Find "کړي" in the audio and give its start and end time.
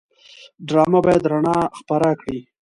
2.21-2.39